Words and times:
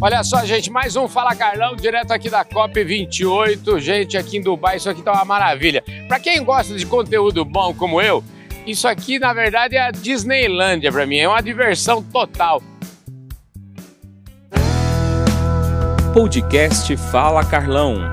Olha 0.00 0.22
só, 0.22 0.44
gente, 0.44 0.70
mais 0.70 0.94
um 0.94 1.08
Fala 1.08 1.34
Carlão, 1.34 1.74
direto 1.74 2.12
aqui 2.12 2.30
da 2.30 2.44
COP28. 2.44 3.80
Gente, 3.80 4.16
aqui 4.16 4.36
em 4.36 4.40
Dubai, 4.40 4.76
isso 4.76 4.88
aqui 4.88 5.02
tá 5.02 5.10
uma 5.10 5.24
maravilha. 5.24 5.82
Para 6.06 6.20
quem 6.20 6.44
gosta 6.44 6.76
de 6.76 6.86
conteúdo 6.86 7.44
bom 7.44 7.74
como 7.74 8.00
eu, 8.00 8.22
isso 8.64 8.86
aqui, 8.86 9.18
na 9.18 9.32
verdade, 9.32 9.74
é 9.74 9.80
a 9.80 9.90
Disneylândia 9.90 10.92
para 10.92 11.04
mim. 11.04 11.18
É 11.18 11.28
uma 11.28 11.40
diversão 11.40 12.00
total. 12.00 12.62
Podcast 16.14 16.96
Fala 16.96 17.44
Carlão. 17.44 18.08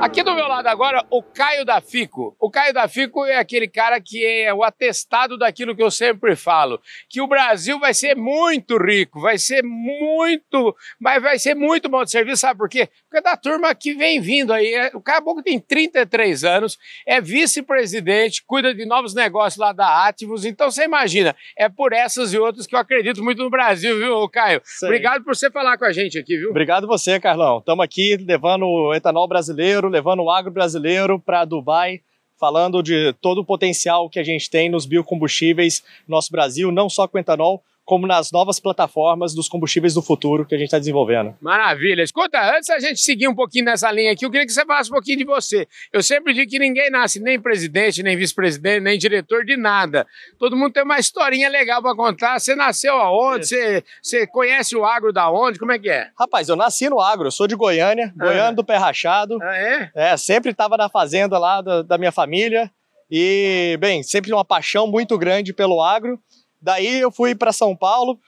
Aqui 0.00 0.22
do 0.22 0.36
meu 0.36 0.45
lado 0.56 0.68
agora, 0.68 1.04
o 1.10 1.22
Caio 1.22 1.64
da 1.64 1.80
Fico. 1.80 2.34
O 2.40 2.50
Caio 2.50 2.72
da 2.72 2.88
Fico 2.88 3.24
é 3.26 3.36
aquele 3.36 3.68
cara 3.68 4.00
que 4.00 4.24
é 4.24 4.52
o 4.54 4.62
atestado 4.62 5.36
daquilo 5.36 5.76
que 5.76 5.82
eu 5.82 5.90
sempre 5.90 6.34
falo, 6.34 6.80
que 7.08 7.20
o 7.20 7.26
Brasil 7.26 7.78
vai 7.78 7.92
ser 7.92 8.16
muito 8.16 8.78
rico, 8.78 9.20
vai 9.20 9.36
ser 9.36 9.62
muito, 9.62 10.74
mas 10.98 11.22
vai 11.22 11.38
ser 11.38 11.54
muito 11.54 11.88
bom 11.88 12.02
de 12.04 12.10
serviço, 12.10 12.38
sabe 12.38 12.58
por 12.58 12.68
quê? 12.68 12.88
Porque 13.04 13.18
é 13.18 13.20
da 13.20 13.36
turma 13.36 13.74
que 13.74 13.94
vem 13.94 14.20
vindo 14.20 14.52
aí, 14.52 14.72
é, 14.72 14.90
o 14.94 15.00
caboclo 15.00 15.42
tem 15.42 15.58
33 15.58 16.44
anos, 16.44 16.78
é 17.06 17.20
vice-presidente, 17.20 18.42
cuida 18.46 18.74
de 18.74 18.86
novos 18.86 19.14
negócios 19.14 19.58
lá 19.58 19.72
da 19.72 20.06
Ativos, 20.06 20.44
então 20.44 20.70
você 20.70 20.84
imagina, 20.84 21.36
é 21.56 21.68
por 21.68 21.92
essas 21.92 22.32
e 22.32 22.38
outras 22.38 22.66
que 22.66 22.74
eu 22.74 22.78
acredito 22.78 23.22
muito 23.22 23.42
no 23.42 23.50
Brasil, 23.50 23.98
viu, 23.98 24.28
Caio? 24.28 24.62
Sei. 24.64 24.88
Obrigado 24.88 25.22
por 25.22 25.34
você 25.34 25.50
falar 25.50 25.76
com 25.76 25.84
a 25.84 25.92
gente 25.92 26.18
aqui, 26.18 26.36
viu? 26.38 26.50
Obrigado 26.50 26.86
você, 26.86 27.20
Carlão. 27.20 27.58
Estamos 27.58 27.84
aqui 27.84 28.16
levando 28.16 28.64
o 28.64 28.94
etanol 28.94 29.28
brasileiro, 29.28 29.88
levando 29.88 30.22
o 30.22 30.30
agro 30.30 30.45
brasileiro 30.50 31.18
para 31.18 31.44
Dubai, 31.44 32.00
falando 32.38 32.82
de 32.82 33.12
todo 33.20 33.38
o 33.38 33.44
potencial 33.44 34.10
que 34.10 34.18
a 34.18 34.24
gente 34.24 34.50
tem 34.50 34.68
nos 34.68 34.86
biocombustíveis 34.86 35.82
no 36.06 36.16
nosso 36.16 36.30
Brasil, 36.30 36.70
não 36.70 36.88
só 36.88 37.08
com 37.08 37.18
etanol, 37.18 37.62
como 37.86 38.04
nas 38.06 38.32
novas 38.32 38.58
plataformas 38.58 39.32
dos 39.32 39.48
combustíveis 39.48 39.94
do 39.94 40.02
futuro 40.02 40.44
que 40.44 40.54
a 40.54 40.58
gente 40.58 40.66
está 40.66 40.78
desenvolvendo. 40.78 41.36
Maravilha. 41.40 42.02
Escuta, 42.02 42.38
antes 42.54 42.66
da 42.68 42.80
gente 42.80 43.00
seguir 43.00 43.28
um 43.28 43.34
pouquinho 43.34 43.64
nessa 43.66 43.90
linha 43.92 44.12
aqui, 44.12 44.26
eu 44.26 44.30
queria 44.30 44.44
que 44.44 44.52
você 44.52 44.66
falasse 44.66 44.90
um 44.90 44.94
pouquinho 44.94 45.18
de 45.18 45.24
você. 45.24 45.68
Eu 45.92 46.02
sempre 46.02 46.34
digo 46.34 46.50
que 46.50 46.58
ninguém 46.58 46.90
nasce 46.90 47.20
nem 47.20 47.40
presidente, 47.40 48.02
nem 48.02 48.16
vice-presidente, 48.16 48.80
nem 48.82 48.98
diretor 48.98 49.44
de 49.44 49.56
nada. 49.56 50.04
Todo 50.36 50.56
mundo 50.56 50.72
tem 50.72 50.82
uma 50.82 50.98
historinha 50.98 51.48
legal 51.48 51.80
para 51.80 51.94
contar. 51.94 52.40
Você 52.40 52.56
nasceu 52.56 52.94
aonde? 52.96 53.46
Você, 53.46 53.84
você 54.02 54.26
conhece 54.26 54.74
o 54.76 54.84
agro 54.84 55.12
da 55.12 55.30
onde? 55.30 55.56
Como 55.58 55.70
é 55.70 55.78
que 55.78 55.88
é? 55.88 56.08
Rapaz, 56.18 56.48
eu 56.48 56.56
nasci 56.56 56.90
no 56.90 57.00
agro, 57.00 57.28
eu 57.28 57.30
sou 57.30 57.46
de 57.46 57.54
Goiânia, 57.54 58.12
Ah. 58.18 58.24
Goiânia 58.24 58.52
do 58.52 58.64
Pé 58.64 58.76
Rachado. 58.76 59.38
Ah, 59.40 59.56
é? 59.56 59.90
É, 59.94 60.16
sempre 60.16 60.50
estava 60.50 60.76
na 60.76 60.88
fazenda 60.88 61.38
lá 61.38 61.60
da, 61.60 61.82
da 61.82 61.96
minha 61.96 62.10
família 62.10 62.68
e, 63.08 63.76
bem, 63.78 64.02
sempre 64.02 64.32
uma 64.32 64.44
paixão 64.44 64.88
muito 64.88 65.16
grande 65.16 65.52
pelo 65.52 65.80
agro. 65.80 66.18
Daí 66.66 66.98
eu 66.98 67.12
fui 67.12 67.32
para 67.32 67.52
São 67.52 67.76
Paulo, 67.76 68.18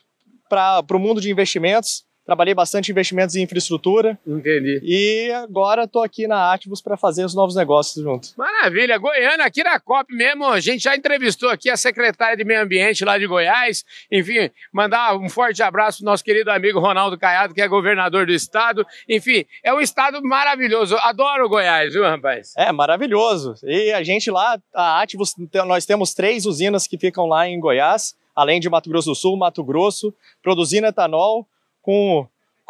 para 0.48 0.84
o 0.94 0.98
mundo 1.00 1.20
de 1.20 1.28
investimentos. 1.28 2.06
Trabalhei 2.24 2.54
bastante 2.54 2.88
em 2.88 2.92
investimentos 2.92 3.34
em 3.34 3.42
infraestrutura 3.42 4.18
Entendi. 4.26 4.82
e 4.84 5.32
agora 5.32 5.84
estou 5.84 6.02
aqui 6.02 6.28
na 6.28 6.52
Ativos 6.52 6.82
para 6.82 6.94
fazer 6.94 7.24
os 7.24 7.34
novos 7.34 7.56
negócios 7.56 8.04
junto. 8.04 8.28
Maravilha. 8.36 8.98
Goiânia, 8.98 9.46
aqui 9.46 9.64
na 9.64 9.80
COP 9.80 10.14
mesmo, 10.14 10.44
a 10.44 10.60
gente 10.60 10.82
já 10.84 10.94
entrevistou 10.94 11.48
aqui 11.48 11.70
a 11.70 11.76
secretária 11.76 12.36
de 12.36 12.44
Meio 12.44 12.62
Ambiente 12.62 13.02
lá 13.02 13.16
de 13.16 13.26
Goiás. 13.26 13.82
Enfim, 14.12 14.50
mandar 14.70 15.16
um 15.16 15.26
forte 15.30 15.62
abraço 15.62 15.98
pro 15.98 16.04
nosso 16.04 16.22
querido 16.22 16.50
amigo 16.50 16.78
Ronaldo 16.78 17.18
Caiado, 17.18 17.54
que 17.54 17.62
é 17.62 17.66
governador 17.66 18.26
do 18.26 18.32
estado. 18.32 18.86
Enfim, 19.08 19.46
é 19.64 19.72
um 19.72 19.80
estado 19.80 20.20
maravilhoso. 20.22 20.96
Adoro 20.98 21.48
Goiás, 21.48 21.94
viu, 21.94 22.02
rapaz? 22.02 22.52
É 22.58 22.70
maravilhoso. 22.70 23.54
E 23.64 23.90
a 23.90 24.02
gente 24.02 24.30
lá, 24.30 24.60
a 24.74 25.00
Ativos, 25.00 25.32
nós 25.66 25.86
temos 25.86 26.12
três 26.12 26.44
usinas 26.44 26.86
que 26.86 26.98
ficam 26.98 27.24
lá 27.24 27.48
em 27.48 27.58
Goiás, 27.58 28.14
além 28.38 28.60
de 28.60 28.70
Mato 28.70 28.88
Grosso 28.88 29.08
do 29.08 29.16
Sul, 29.16 29.36
Mato 29.36 29.64
Grosso, 29.64 30.14
produzindo 30.40 30.86
etanol 30.86 31.44
com, 31.82 32.24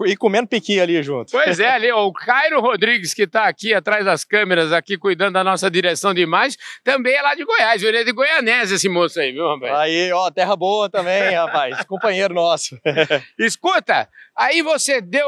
e 0.07 0.17
comendo 0.17 0.49
piqui 0.49 0.81
ali 0.81 1.03
junto. 1.03 1.33
Pois 1.33 1.59
é, 1.59 1.69
ali, 1.69 1.93
o 1.93 2.13
Cairo 2.13 2.61
Rodrigues, 2.61 3.15
que 3.15 3.23
está 3.23 3.45
aqui 3.45 3.75
atrás 3.75 4.05
das 4.05 4.25
câmeras, 4.25 4.73
aqui 4.73 4.97
cuidando 4.97 5.35
da 5.35 5.45
nossa 5.45 5.71
direção 5.71 6.15
de 6.15 6.21
imagem, 6.21 6.59
também 6.85 7.15
é 7.15 7.23
lá 7.23 7.35
de 7.35 7.45
Goiás? 7.45 7.83
Ele 7.83 7.99
é 7.99 8.05
de 8.05 8.13
Goianésia, 8.13 8.77
esse 8.77 8.89
moço 8.89 9.19
aí, 9.21 9.33
viu, 9.33 9.47
rapaz? 9.47 9.73
Aí, 9.75 10.13
ó, 10.13 10.31
terra 10.31 10.57
boa 10.57 10.89
também, 10.89 11.35
rapaz. 11.35 11.83
Companheiro 11.87 12.35
nosso. 12.35 12.79
Escuta, 13.39 14.09
aí 14.37 14.63
você 14.63 15.01
deu. 15.01 15.27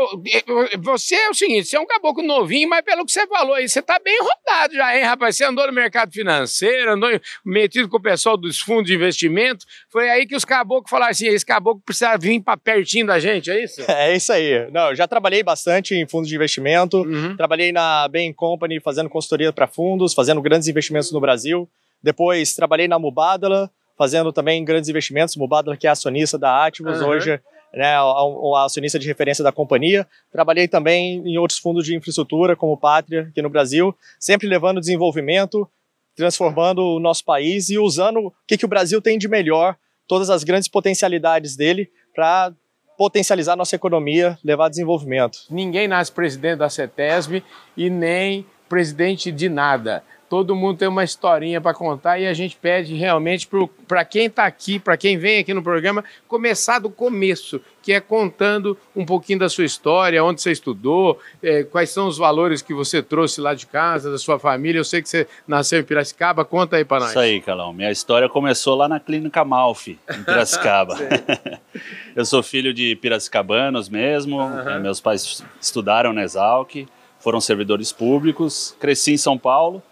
Você 0.78 1.14
é 1.14 1.30
o 1.30 1.34
seguinte, 1.34 1.68
você 1.68 1.76
é 1.76 1.80
um 1.80 1.86
caboclo 1.86 2.22
novinho, 2.22 2.68
mas 2.68 2.82
pelo 2.82 3.04
que 3.04 3.12
você 3.12 3.26
falou 3.26 3.54
aí, 3.54 3.68
você 3.68 3.82
tá 3.82 3.98
bem 3.98 4.18
rodado 4.20 4.74
já, 4.74 4.96
hein, 4.96 5.04
rapaz? 5.04 5.36
Você 5.36 5.44
andou 5.44 5.66
no 5.66 5.72
mercado 5.72 6.12
financeiro, 6.12 6.92
andou 6.92 7.10
metido 7.44 7.88
com 7.88 7.96
o 7.96 8.02
pessoal 8.02 8.36
dos 8.36 8.60
fundos 8.60 8.86
de 8.86 8.94
investimento. 8.94 9.64
Foi 9.88 10.08
aí 10.08 10.26
que 10.26 10.36
os 10.36 10.44
caboclos 10.44 10.90
falaram 10.90 11.10
assim: 11.10 11.28
esse 11.28 11.44
caboclo 11.44 11.82
precisa 11.84 12.16
vir 12.16 12.40
para 12.40 12.56
pertinho 12.56 13.06
da 13.06 13.18
gente, 13.18 13.50
é 13.50 13.62
isso? 13.62 13.80
É 14.00 14.16
isso 14.16 14.32
aí. 14.32 14.59
Não, 14.70 14.90
eu 14.90 14.96
já 14.96 15.06
trabalhei 15.06 15.42
bastante 15.42 15.94
em 15.94 16.06
fundos 16.06 16.28
de 16.28 16.34
investimento. 16.34 16.98
Uhum. 16.98 17.36
Trabalhei 17.36 17.72
na 17.72 18.08
Bain 18.08 18.32
Company 18.32 18.80
fazendo 18.80 19.08
consultoria 19.08 19.52
para 19.52 19.66
fundos, 19.66 20.12
fazendo 20.12 20.42
grandes 20.42 20.68
investimentos 20.68 21.12
no 21.12 21.20
Brasil. 21.20 21.68
Depois 22.02 22.54
trabalhei 22.54 22.88
na 22.88 22.98
Mubadala, 22.98 23.70
fazendo 23.96 24.32
também 24.32 24.64
grandes 24.64 24.88
investimentos. 24.88 25.36
Mubadala 25.36 25.76
que 25.76 25.86
é 25.86 25.90
acionista 25.90 26.38
da 26.38 26.66
Ativos, 26.66 27.00
Aham. 27.00 27.08
hoje 27.08 27.40
né, 27.72 28.00
o, 28.00 28.50
o 28.50 28.56
acionista 28.56 28.98
de 28.98 29.06
referência 29.06 29.44
da 29.44 29.52
companhia. 29.52 30.06
Trabalhei 30.32 30.66
também 30.68 31.22
em 31.26 31.38
outros 31.38 31.58
fundos 31.58 31.84
de 31.84 31.94
infraestrutura, 31.94 32.56
como 32.56 32.76
Pátria, 32.76 33.28
aqui 33.30 33.40
no 33.42 33.50
Brasil, 33.50 33.94
sempre 34.18 34.48
levando 34.48 34.80
desenvolvimento, 34.80 35.68
transformando 36.14 36.82
o 36.82 37.00
nosso 37.00 37.24
país 37.24 37.70
e 37.70 37.78
usando 37.78 38.26
o 38.26 38.32
que, 38.46 38.58
que 38.58 38.64
o 38.64 38.68
Brasil 38.68 39.00
tem 39.00 39.18
de 39.18 39.28
melhor, 39.28 39.76
todas 40.06 40.28
as 40.30 40.42
grandes 40.42 40.68
potencialidades 40.68 41.56
dele 41.56 41.90
para 42.14 42.52
potencializar 43.00 43.56
nossa 43.56 43.74
economia, 43.74 44.38
levar 44.44 44.68
desenvolvimento. 44.68 45.38
Ninguém 45.48 45.88
nasce 45.88 46.12
presidente 46.12 46.58
da 46.58 46.68
CETESB 46.68 47.42
e 47.74 47.88
nem 47.88 48.44
presidente 48.68 49.32
de 49.32 49.48
nada. 49.48 50.04
Todo 50.30 50.54
mundo 50.54 50.78
tem 50.78 50.86
uma 50.86 51.02
historinha 51.02 51.60
para 51.60 51.74
contar 51.74 52.20
e 52.20 52.24
a 52.24 52.32
gente 52.32 52.56
pede 52.56 52.94
realmente 52.94 53.48
para 53.88 54.04
quem 54.04 54.26
está 54.26 54.44
aqui, 54.44 54.78
para 54.78 54.96
quem 54.96 55.18
vem 55.18 55.40
aqui 55.40 55.52
no 55.52 55.60
programa, 55.60 56.04
começar 56.28 56.78
do 56.78 56.88
começo, 56.88 57.60
que 57.82 57.92
é 57.92 57.98
contando 57.98 58.78
um 58.94 59.04
pouquinho 59.04 59.40
da 59.40 59.48
sua 59.48 59.64
história, 59.64 60.22
onde 60.22 60.40
você 60.40 60.52
estudou, 60.52 61.18
eh, 61.42 61.64
quais 61.64 61.90
são 61.90 62.06
os 62.06 62.16
valores 62.16 62.62
que 62.62 62.72
você 62.72 63.02
trouxe 63.02 63.40
lá 63.40 63.54
de 63.54 63.66
casa, 63.66 64.08
da 64.08 64.18
sua 64.18 64.38
família. 64.38 64.78
Eu 64.78 64.84
sei 64.84 65.02
que 65.02 65.08
você 65.08 65.26
nasceu 65.48 65.80
em 65.80 65.82
Piracicaba, 65.82 66.44
conta 66.44 66.76
aí 66.76 66.84
para 66.84 67.00
nós. 67.00 67.10
Isso 67.10 67.18
aí, 67.18 67.40
Calão. 67.40 67.72
Minha 67.72 67.90
história 67.90 68.28
começou 68.28 68.76
lá 68.76 68.88
na 68.88 69.00
Clínica 69.00 69.44
Malfi, 69.44 69.98
em 70.16 70.22
Piracicaba. 70.22 70.94
eu 72.14 72.24
sou 72.24 72.40
filho 72.40 72.72
de 72.72 72.94
piracicabanos 72.94 73.88
mesmo. 73.88 74.40
Eh, 74.42 74.78
Meus 74.78 75.00
pais 75.00 75.44
estudaram 75.60 76.12
na 76.12 76.22
Exalc, 76.22 76.86
foram 77.18 77.40
servidores 77.40 77.90
públicos. 77.90 78.76
Cresci 78.78 79.14
em 79.14 79.18
São 79.18 79.36
Paulo. 79.36 79.82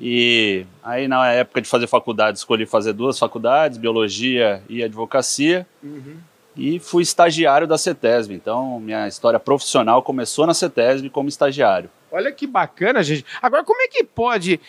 E 0.00 0.66
aí, 0.82 1.06
na 1.06 1.30
época 1.30 1.60
de 1.60 1.68
fazer 1.68 1.86
faculdade, 1.86 2.38
escolhi 2.38 2.66
fazer 2.66 2.92
duas 2.92 3.18
faculdades, 3.18 3.78
biologia 3.78 4.62
e 4.68 4.82
advocacia. 4.82 5.66
Uhum. 5.82 6.16
E 6.56 6.78
fui 6.78 7.02
estagiário 7.02 7.66
da 7.66 7.76
CETESB. 7.76 8.34
Então, 8.34 8.78
minha 8.78 9.08
história 9.08 9.40
profissional 9.40 10.02
começou 10.02 10.46
na 10.46 10.54
CETESB 10.54 11.10
como 11.10 11.28
estagiário. 11.28 11.90
Olha 12.14 12.30
que 12.30 12.46
bacana, 12.46 13.02
gente. 13.02 13.24
Agora, 13.42 13.64
como 13.64 13.82
é 13.82 13.88
que 13.88 14.04
pode? 14.04 14.60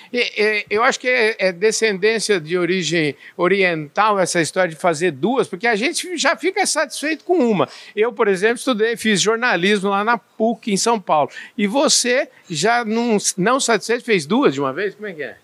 eu 0.68 0.84
acho 0.84 1.00
que 1.00 1.08
é, 1.08 1.36
é 1.38 1.52
descendência 1.52 2.42
de 2.42 2.58
origem 2.58 3.16
oriental 3.38 4.20
essa 4.20 4.42
história 4.42 4.70
de 4.72 4.76
fazer 4.76 5.12
duas, 5.12 5.48
porque 5.48 5.68
a 5.68 5.76
gente 5.76 6.18
já 6.18 6.36
fica 6.36 6.66
satisfeito 6.66 7.24
com 7.24 7.38
uma. 7.38 7.70
Eu, 7.96 8.12
por 8.12 8.28
exemplo, 8.28 8.56
estudei, 8.56 8.98
fiz 8.98 9.22
jornalismo 9.22 9.92
lá 9.92 10.04
na 10.04 10.18
PUC, 10.18 10.74
em 10.74 10.78
São 10.78 11.00
Paulo. 11.00 11.30
E 11.56 11.68
você, 11.68 12.28
já 12.50 12.84
não, 12.84 13.18
não 13.38 13.60
satisfeito, 13.60 14.04
fez 14.04 14.26
duas 14.26 14.56
de 14.56 14.60
uma 14.60 14.74
vez? 14.74 14.96
Como 14.96 15.06
é 15.06 15.14
que 15.14 15.22
é? 15.22 15.38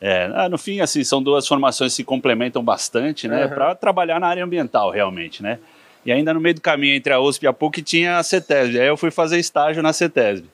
É, 0.00 0.30
ah, 0.34 0.48
no 0.48 0.56
fim, 0.56 0.80
assim, 0.80 1.04
são 1.04 1.22
duas 1.22 1.46
formações 1.46 1.92
que 1.92 1.96
se 1.96 2.04
complementam 2.04 2.64
bastante, 2.64 3.28
né? 3.28 3.44
Aham. 3.44 3.54
Para 3.54 3.74
trabalhar 3.74 4.18
na 4.18 4.26
área 4.26 4.42
ambiental, 4.42 4.90
realmente, 4.90 5.42
né? 5.42 5.58
E 6.04 6.10
ainda 6.10 6.32
no 6.32 6.40
meio 6.40 6.54
do 6.54 6.60
caminho 6.60 6.96
entre 6.96 7.12
a 7.12 7.20
USP 7.20 7.44
e 7.44 7.46
a 7.46 7.52
PUC 7.52 7.82
tinha 7.82 8.16
a 8.16 8.22
CETESB. 8.22 8.80
Aí 8.80 8.88
eu 8.88 8.96
fui 8.96 9.10
fazer 9.10 9.38
estágio 9.38 9.82
na 9.82 9.92
CETESB. 9.92 10.48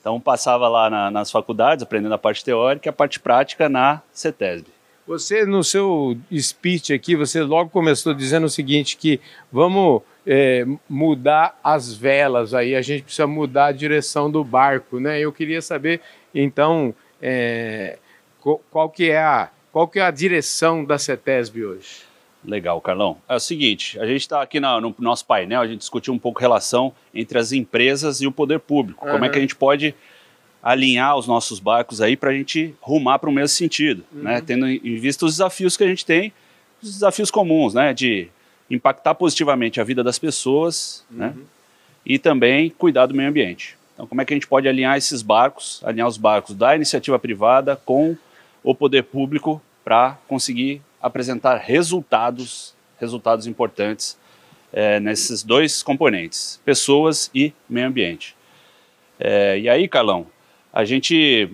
Então 0.00 0.18
passava 0.20 0.66
lá 0.68 0.88
na- 0.88 1.10
nas 1.10 1.30
faculdades, 1.30 1.82
aprendendo 1.82 2.14
a 2.14 2.18
parte 2.18 2.44
teórica 2.44 2.88
e 2.88 2.90
a 2.90 2.92
parte 2.92 3.20
prática 3.20 3.68
na 3.68 4.00
CETESB. 4.12 4.68
Você, 5.06 5.44
no 5.44 5.64
seu 5.64 6.16
speech 6.32 6.92
aqui, 6.92 7.16
você 7.16 7.42
logo 7.42 7.68
começou 7.70 8.14
dizendo 8.14 8.44
o 8.46 8.50
seguinte, 8.50 8.96
que 8.96 9.20
vamos 9.50 10.02
é, 10.26 10.64
mudar 10.88 11.58
as 11.64 11.92
velas 11.92 12.54
aí, 12.54 12.76
a 12.76 12.82
gente 12.82 13.02
precisa 13.04 13.26
mudar 13.26 13.66
a 13.66 13.72
direção 13.72 14.30
do 14.30 14.44
barco, 14.44 15.00
né? 15.00 15.18
Eu 15.18 15.32
queria 15.32 15.60
saber, 15.62 16.00
então, 16.34 16.94
é, 17.20 17.98
qual, 18.70 18.88
que 18.88 19.10
é 19.10 19.18
a, 19.18 19.48
qual 19.72 19.88
que 19.88 19.98
é 19.98 20.02
a 20.02 20.10
direção 20.10 20.84
da 20.84 20.98
CETESB 20.98 21.64
hoje? 21.64 22.09
Legal, 22.44 22.80
Carlão. 22.80 23.18
É 23.28 23.34
o 23.36 23.40
seguinte, 23.40 23.98
a 24.00 24.06
gente 24.06 24.20
está 24.22 24.40
aqui 24.40 24.58
na- 24.60 24.80
no 24.80 24.94
nosso 24.98 25.26
painel, 25.26 25.60
a 25.60 25.66
gente 25.66 25.80
discutiu 25.80 26.14
um 26.14 26.18
pouco 26.18 26.38
a 26.38 26.42
relação 26.42 26.92
entre 27.14 27.38
as 27.38 27.52
empresas 27.52 28.20
e 28.22 28.26
o 28.26 28.32
poder 28.32 28.58
público. 28.60 29.06
Como 29.12 29.24
é 29.24 29.28
que 29.28 29.36
a 29.38 29.40
gente 29.40 29.54
pode 29.54 29.94
alinhar 30.62 31.16
os 31.16 31.26
nossos 31.26 31.58
barcos 31.58 32.00
aí 32.00 32.16
para 32.16 32.30
a 32.30 32.32
gente 32.34 32.74
rumar 32.80 33.18
para 33.18 33.28
o 33.28 33.32
mesmo 33.32 33.48
sentido, 33.48 34.04
né? 34.12 34.40
Tendo 34.40 34.66
em 34.68 34.96
vista 34.96 35.24
os 35.26 35.32
desafios 35.34 35.76
que 35.76 35.84
a 35.84 35.86
gente 35.86 36.04
tem, 36.04 36.32
os 36.82 36.92
desafios 36.94 37.30
comuns, 37.30 37.74
né? 37.74 37.92
De 37.92 38.28
impactar 38.70 39.14
positivamente 39.14 39.80
a 39.80 39.84
vida 39.84 40.02
das 40.02 40.18
pessoas, 40.18 41.04
né? 41.10 41.34
E 42.06 42.18
também 42.18 42.70
cuidar 42.70 43.06
do 43.06 43.14
meio 43.14 43.28
ambiente. 43.28 43.76
Então, 43.94 44.06
como 44.06 44.20
é 44.22 44.24
que 44.24 44.32
a 44.32 44.36
gente 44.36 44.46
pode 44.46 44.66
alinhar 44.66 44.96
esses 44.96 45.20
barcos, 45.20 45.82
alinhar 45.84 46.08
os 46.08 46.16
barcos 46.16 46.54
da 46.54 46.74
iniciativa 46.74 47.18
privada 47.18 47.76
com 47.76 48.16
o 48.62 48.74
poder 48.74 49.02
público 49.04 49.60
para 49.84 50.18
conseguir 50.28 50.80
apresentar 51.00 51.56
resultados, 51.56 52.74
resultados 52.98 53.46
importantes 53.46 54.18
é, 54.72 55.00
nesses 55.00 55.42
dois 55.42 55.82
componentes, 55.82 56.60
pessoas 56.64 57.30
e 57.34 57.52
meio 57.68 57.88
ambiente. 57.88 58.36
É, 59.18 59.58
e 59.58 59.68
aí, 59.68 59.88
Carlão, 59.88 60.26
a 60.72 60.84
gente 60.84 61.50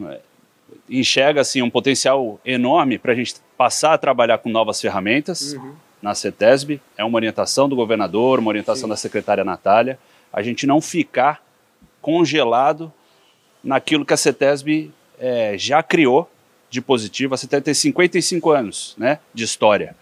enxerga 0.88 1.40
assim 1.40 1.62
um 1.62 1.70
potencial 1.70 2.40
enorme 2.44 2.98
para 2.98 3.12
a 3.12 3.14
gente 3.14 3.36
passar 3.56 3.94
a 3.94 3.98
trabalhar 3.98 4.38
com 4.38 4.48
novas 4.48 4.80
ferramentas 4.80 5.54
uhum. 5.54 5.74
na 6.00 6.14
CETESB. 6.14 6.80
É 6.96 7.04
uma 7.04 7.16
orientação 7.16 7.68
do 7.68 7.74
governador, 7.74 8.38
uma 8.38 8.48
orientação 8.48 8.84
Sim. 8.84 8.90
da 8.90 8.96
secretária 8.96 9.44
Natália. 9.44 9.98
A 10.32 10.42
gente 10.42 10.66
não 10.66 10.80
ficar 10.80 11.42
congelado 12.00 12.92
naquilo 13.64 14.04
que 14.04 14.12
a 14.14 14.16
CETESB 14.16 14.92
é, 15.18 15.56
já 15.58 15.82
criou 15.82 16.30
de 16.70 16.80
positivo. 16.80 17.34
A 17.34 17.36
CETESB 17.36 17.64
tem 17.64 17.74
55 17.74 18.50
anos 18.50 18.94
né, 18.98 19.18
de 19.32 19.44
história. 19.44 19.96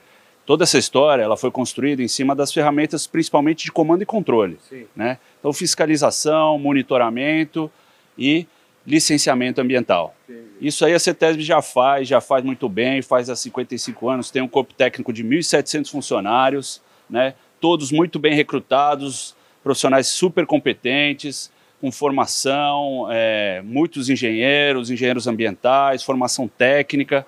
Toda 0.47 0.65
essa 0.65 0.77
história 0.77 1.23
ela 1.23 1.37
foi 1.37 1.51
construída 1.51 2.03
em 2.03 2.09
cima 2.09 2.35
das 2.35 2.53
ferramentas, 2.53 3.07
principalmente 3.07 3.65
de 3.65 3.73
comando 3.73 4.03
e 4.03 4.07
controle. 4.07 4.59
Né? 4.95 5.19
Então, 5.39 5.53
fiscalização, 5.53 6.59
monitoramento 6.59 7.71
e 8.19 8.47
licenciamento 8.87 9.61
ambiental. 9.61 10.15
Isso 10.61 10.85
aí 10.85 10.93
a 10.93 10.99
CETESB 10.99 11.43
já 11.43 11.63
faz, 11.63 12.07
já 12.07 12.21
faz 12.21 12.45
muito 12.45 12.69
bem, 12.69 13.01
faz 13.01 13.31
há 13.31 13.37
55 13.37 14.09
anos, 14.09 14.31
tem 14.31 14.43
um 14.43 14.49
corpo 14.49 14.75
técnico 14.75 15.13
de 15.13 15.25
1.700 15.25 15.91
funcionários, 15.91 16.83
né? 17.09 17.35
todos 17.61 17.91
muito 17.91 18.19
bem 18.19 18.35
recrutados, 18.35 19.35
profissionais 19.63 20.07
super 20.09 20.45
competentes, 20.45 21.51
com 21.85 21.93
formação, 21.93 23.09
é, 23.11 23.61
muitos 23.63 24.09
engenheiros, 24.09 24.91
engenheiros 24.91 25.27
ambientais, 25.27 26.03
formação 26.03 26.49
técnica, 26.49 27.27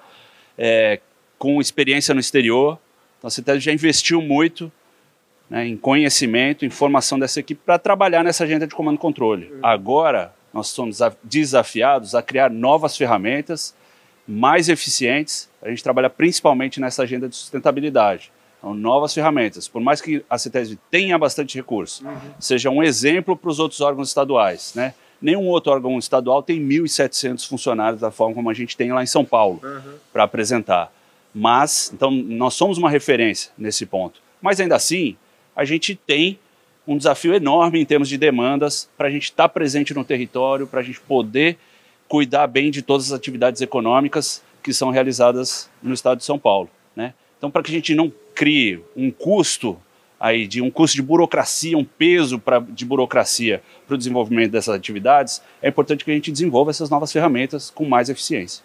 é, 0.56 0.98
com 1.38 1.60
experiência 1.60 2.14
no 2.14 2.20
exterior. 2.20 2.78
Então 3.18 3.28
a 3.28 3.30
CETESB 3.30 3.60
já 3.60 3.70
investiu 3.70 4.22
muito 4.22 4.72
né, 5.50 5.66
em 5.66 5.76
conhecimento, 5.76 6.64
em 6.64 6.70
formação 6.70 7.18
dessa 7.18 7.38
equipe 7.38 7.60
para 7.66 7.78
trabalhar 7.78 8.24
nessa 8.24 8.44
agenda 8.44 8.66
de 8.66 8.74
comando 8.74 8.96
e 8.96 8.98
controle. 8.98 9.52
Agora, 9.62 10.34
nós 10.54 10.68
somos 10.68 11.00
desafiados 11.22 12.14
a 12.14 12.22
criar 12.22 12.48
novas 12.48 12.96
ferramentas 12.96 13.74
mais 14.26 14.70
eficientes. 14.70 15.50
A 15.60 15.68
gente 15.68 15.82
trabalha 15.82 16.08
principalmente 16.08 16.80
nessa 16.80 17.02
agenda 17.02 17.28
de 17.28 17.36
sustentabilidade. 17.36 18.32
Novas 18.74 19.14
ferramentas. 19.14 19.68
Por 19.68 19.80
mais 19.80 20.00
que 20.00 20.24
a 20.28 20.38
CETESB 20.38 20.78
tenha 20.90 21.18
bastante 21.18 21.56
recurso, 21.56 22.06
uhum. 22.06 22.16
seja 22.38 22.70
um 22.70 22.82
exemplo 22.82 23.36
para 23.36 23.50
os 23.50 23.58
outros 23.58 23.80
órgãos 23.80 24.08
estaduais. 24.08 24.72
Né? 24.74 24.94
Nenhum 25.20 25.46
outro 25.46 25.72
órgão 25.72 25.98
estadual 25.98 26.42
tem 26.42 26.60
1.700 26.60 27.46
funcionários 27.46 28.00
da 28.00 28.10
forma 28.10 28.34
como 28.34 28.50
a 28.50 28.54
gente 28.54 28.76
tem 28.76 28.92
lá 28.92 29.02
em 29.02 29.06
São 29.06 29.24
Paulo 29.24 29.60
uhum. 29.62 29.94
para 30.12 30.24
apresentar. 30.24 30.92
Mas, 31.34 31.90
então, 31.94 32.10
nós 32.10 32.54
somos 32.54 32.78
uma 32.78 32.88
referência 32.88 33.52
nesse 33.58 33.84
ponto. 33.84 34.20
Mas 34.40 34.58
ainda 34.58 34.76
assim, 34.76 35.16
a 35.54 35.64
gente 35.64 35.94
tem 35.94 36.38
um 36.86 36.96
desafio 36.96 37.34
enorme 37.34 37.80
em 37.80 37.84
termos 37.84 38.08
de 38.08 38.16
demandas 38.16 38.88
para 38.96 39.08
a 39.08 39.10
gente 39.10 39.24
estar 39.24 39.44
tá 39.44 39.48
presente 39.48 39.92
no 39.92 40.04
território, 40.04 40.66
para 40.66 40.80
a 40.80 40.82
gente 40.82 41.00
poder 41.00 41.58
cuidar 42.08 42.46
bem 42.46 42.70
de 42.70 42.82
todas 42.82 43.06
as 43.06 43.18
atividades 43.18 43.60
econômicas 43.60 44.42
que 44.62 44.72
são 44.72 44.90
realizadas 44.90 45.68
no 45.82 45.92
estado 45.92 46.18
de 46.18 46.24
São 46.24 46.38
Paulo. 46.38 46.70
Né? 46.94 47.12
Então, 47.46 47.52
para 47.52 47.62
que 47.62 47.70
a 47.70 47.74
gente 47.74 47.94
não 47.94 48.12
crie 48.34 48.82
um 48.96 49.08
custo 49.08 49.78
aí 50.18 50.48
de 50.48 50.60
um 50.60 50.68
custo 50.68 50.96
de 50.96 51.02
burocracia, 51.02 51.78
um 51.78 51.84
peso 51.84 52.40
pra, 52.40 52.58
de 52.58 52.84
burocracia 52.84 53.62
para 53.86 53.94
o 53.94 53.96
desenvolvimento 53.96 54.50
dessas 54.50 54.74
atividades, 54.74 55.40
é 55.62 55.68
importante 55.68 56.04
que 56.04 56.10
a 56.10 56.14
gente 56.14 56.32
desenvolva 56.32 56.72
essas 56.72 56.90
novas 56.90 57.12
ferramentas 57.12 57.70
com 57.70 57.84
mais 57.84 58.08
eficiência. 58.08 58.64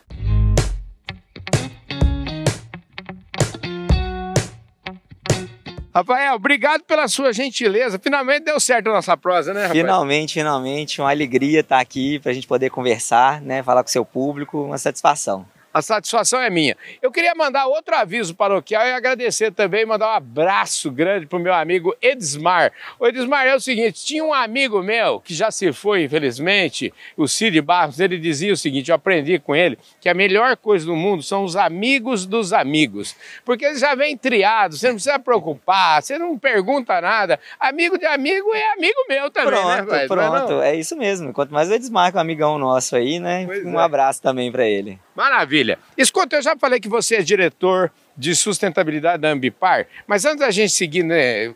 Rafael, 5.93 6.33
obrigado 6.33 6.83
pela 6.85 7.07
sua 7.07 7.31
gentileza. 7.31 7.99
Finalmente 7.99 8.45
deu 8.45 8.59
certo 8.59 8.87
a 8.87 8.93
nossa 8.93 9.15
prosa, 9.15 9.53
né, 9.53 9.67
Rafael? 9.67 9.83
Finalmente, 9.85 10.33
finalmente. 10.33 10.99
Uma 10.99 11.11
alegria 11.11 11.59
estar 11.59 11.79
aqui 11.79 12.17
para 12.17 12.31
a 12.31 12.33
gente 12.33 12.47
poder 12.47 12.71
conversar, 12.71 13.41
né, 13.41 13.61
falar 13.61 13.83
com 13.83 13.89
o 13.89 13.91
seu 13.91 14.03
público, 14.03 14.63
uma 14.63 14.79
satisfação. 14.79 15.45
A 15.73 15.81
satisfação 15.81 16.41
é 16.41 16.49
minha. 16.49 16.75
Eu 17.01 17.11
queria 17.11 17.33
mandar 17.33 17.65
outro 17.65 17.95
aviso 17.95 18.35
paroquial 18.35 18.85
e 18.85 18.91
agradecer 18.91 19.51
também, 19.51 19.85
mandar 19.85 20.07
um 20.07 20.15
abraço 20.15 20.91
grande 20.91 21.25
para 21.25 21.37
o 21.37 21.41
meu 21.41 21.53
amigo 21.53 21.95
Edismar. 22.01 22.73
O 22.99 23.07
Edismar 23.07 23.47
é 23.47 23.55
o 23.55 23.59
seguinte: 23.59 24.03
tinha 24.03 24.23
um 24.23 24.33
amigo 24.33 24.83
meu 24.83 25.21
que 25.21 25.33
já 25.33 25.49
se 25.49 25.71
foi, 25.71 26.03
infelizmente, 26.03 26.93
o 27.15 27.27
Cid 27.27 27.61
Barros, 27.61 27.99
ele 27.99 28.17
dizia 28.17 28.51
o 28.51 28.57
seguinte: 28.57 28.89
eu 28.89 28.95
aprendi 28.95 29.39
com 29.39 29.55
ele 29.55 29.79
que 30.01 30.09
a 30.09 30.13
melhor 30.13 30.57
coisa 30.57 30.85
do 30.85 30.95
mundo 30.95 31.23
são 31.23 31.43
os 31.43 31.55
amigos 31.55 32.25
dos 32.25 32.51
amigos. 32.51 33.15
Porque 33.45 33.63
eles 33.63 33.79
já 33.79 33.95
vêm 33.95 34.17
triados, 34.17 34.79
você 34.79 34.87
não 34.87 34.95
precisa 34.95 35.19
preocupar, 35.19 36.03
você 36.03 36.17
não 36.17 36.37
pergunta 36.37 36.99
nada. 36.99 37.39
Amigo 37.59 37.97
de 37.97 38.05
amigo 38.05 38.53
é 38.53 38.73
amigo 38.73 38.99
meu 39.07 39.31
também, 39.31 39.51
pronto, 39.51 39.91
né, 39.91 40.07
Pronto, 40.07 40.61
é, 40.61 40.71
é, 40.71 40.75
isso 40.75 40.97
mesmo. 40.97 41.31
Quanto 41.31 41.53
mais 41.53 41.69
o 41.69 41.73
Edismar, 41.73 42.11
que 42.11 42.17
é 42.17 42.19
um 42.19 42.21
amigão 42.21 42.57
nosso 42.57 42.95
aí, 42.95 43.19
né? 43.19 43.45
Pois 43.45 43.65
um 43.65 43.79
é. 43.79 43.83
abraço 43.83 44.21
também 44.21 44.51
para 44.51 44.65
ele. 44.65 44.99
Maravilha. 45.15 45.60
Escuta, 45.97 46.35
eu 46.35 46.41
já 46.41 46.55
falei 46.55 46.79
que 46.79 46.89
você 46.89 47.15
é 47.17 47.21
diretor 47.21 47.91
de 48.15 48.35
sustentabilidade 48.35 49.21
da 49.21 49.29
Ambipar, 49.29 49.87
mas 50.05 50.25
antes 50.25 50.39
da 50.39 50.51
gente 50.51 50.71
seguir, 50.73 51.03
né, 51.03 51.53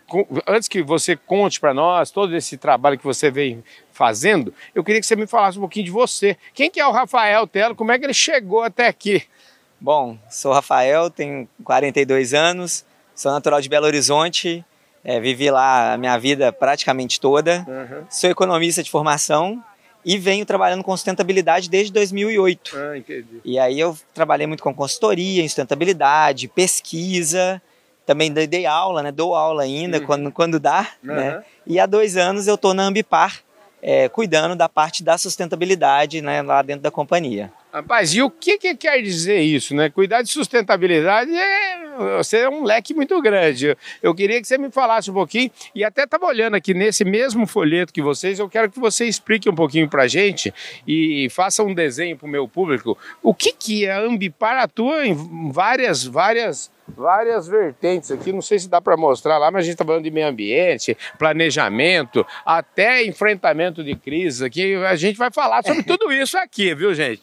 antes 0.48 0.68
que 0.68 0.82
você 0.82 1.16
conte 1.16 1.60
para 1.60 1.74
nós 1.74 2.12
todo 2.12 2.36
esse 2.36 2.58
trabalho 2.58 2.98
que 2.98 3.04
você 3.04 3.30
vem 3.30 3.64
fazendo, 3.92 4.54
eu 4.74 4.84
queria 4.84 5.00
que 5.00 5.08
você 5.08 5.16
me 5.16 5.28
falasse 5.28 5.58
um 5.58 5.62
pouquinho 5.62 5.86
de 5.86 5.92
você. 5.92 6.38
Quem 6.54 6.70
que 6.70 6.80
é 6.80 6.88
o 6.88 6.92
Rafael 6.92 7.46
Telo? 7.46 7.76
Como 7.76 7.92
é 7.92 8.00
que 8.00 8.06
ele 8.06 8.14
chegou 8.14 8.64
até 8.64 8.88
aqui? 8.88 9.24
Bom, 9.80 10.18
sou 10.30 10.54
Rafael, 10.54 11.10
tenho 11.10 11.48
42 11.64 12.34
anos, 12.34 12.86
sou 13.14 13.32
natural 13.32 13.62
de 13.62 13.70
Belo 13.70 13.86
Horizonte, 13.86 14.66
é, 15.04 15.20
vivi 15.20 15.52
lá 15.52 15.94
a 15.94 15.98
minha 15.98 16.18
vida 16.18 16.52
praticamente 16.52 17.20
toda, 17.20 17.66
uhum. 17.68 18.06
sou 18.10 18.30
economista 18.30 18.82
de 18.82 18.90
formação, 18.90 19.64
e 20.06 20.18
venho 20.20 20.46
trabalhando 20.46 20.84
com 20.84 20.96
sustentabilidade 20.96 21.70
desde 21.70 21.92
2008. 21.92 22.78
Ah, 22.78 22.98
entendi. 22.98 23.42
E 23.44 23.58
aí 23.58 23.80
eu 23.80 23.98
trabalhei 24.14 24.46
muito 24.46 24.62
com 24.62 24.74
consultoria 24.74 25.42
em 25.42 25.48
sustentabilidade, 25.48 26.48
pesquisa, 26.48 27.60
também 28.06 28.32
dei 28.32 28.68
aula, 28.68 29.02
né? 29.02 29.12
Dou 29.12 29.34
aula 29.34 29.64
ainda 29.64 29.98
uhum. 29.98 30.06
quando, 30.06 30.32
quando 30.32 30.60
dá, 30.60 30.88
uhum. 31.04 31.16
né? 31.16 31.44
E 31.66 31.80
há 31.80 31.88
dois 31.88 32.16
anos 32.16 32.48
eu 32.48 32.54
estou 32.54 32.74
na 32.74 32.84
Ambipar, 32.84 33.42
é, 33.82 34.08
cuidando 34.08 34.56
da 34.56 34.70
parte 34.70 35.04
da 35.04 35.18
sustentabilidade 35.18 36.22
né, 36.22 36.42
lá 36.42 36.62
dentro 36.62 36.84
da 36.84 36.92
companhia. 36.92 37.52
Rapaz, 37.74 38.14
e 38.14 38.22
o 38.22 38.30
que, 38.30 38.58
que 38.58 38.76
quer 38.76 39.02
dizer 39.02 39.42
isso, 39.42 39.76
né? 39.76 39.90
Cuidar 39.90 40.22
de 40.22 40.30
sustentabilidade 40.30 41.36
é, 41.36 41.85
você 42.18 42.38
é 42.40 42.50
um 42.50 42.64
leque 42.64 42.94
muito 42.94 43.22
grande. 43.22 43.76
Eu 44.02 44.14
queria 44.14 44.42
que 44.42 44.48
você 44.48 44.58
me 44.58 44.72
falasse 44.72 45.10
um 45.10 45.14
pouquinho, 45.14 45.50
e 45.74 45.84
até 45.84 46.04
estava 46.04 46.26
olhando 46.26 46.56
aqui 46.56 46.74
nesse 46.74 47.06
mesmo 47.06 47.48
folheto 47.48 47.94
que 47.94 48.02
vocês, 48.02 48.40
eu 48.40 48.50
quero 48.50 48.70
que 48.70 48.80
você 48.80 49.06
explique 49.06 49.50
um 49.50 49.56
pouquinho 49.56 49.90
para 49.90 50.04
a 50.04 50.08
gente 50.08 50.54
e 50.88 51.28
faça 51.30 51.64
um 51.64 51.74
desenho 51.74 52.18
para 52.18 52.28
o 52.28 52.30
meu 52.30 52.48
público. 52.48 52.98
O 53.22 53.34
que, 53.34 53.52
que 53.52 53.88
a 53.90 54.00
Ambipar 54.00 54.58
atua 54.58 55.06
em 55.06 55.16
várias, 55.52 56.04
várias 56.04 56.72
várias 56.88 57.48
vertentes 57.48 58.12
aqui, 58.12 58.32
não 58.32 58.42
sei 58.42 58.60
se 58.60 58.70
dá 58.70 58.80
para 58.80 58.96
mostrar 58.96 59.38
lá, 59.38 59.50
mas 59.50 59.62
a 59.62 59.64
gente 59.64 59.74
está 59.74 59.86
falando 59.86 60.04
de 60.04 60.12
meio 60.12 60.28
ambiente, 60.28 60.98
planejamento, 61.18 62.26
até 62.46 63.04
enfrentamento 63.04 63.84
de 63.84 63.96
crises 63.96 64.42
aqui. 64.42 64.76
A 64.76 64.96
gente 64.96 65.18
vai 65.18 65.32
falar 65.32 65.64
sobre 65.64 65.84
tudo 65.84 66.12
isso 66.12 66.38
aqui, 66.38 66.74
viu, 66.76 66.94
gente? 66.94 67.22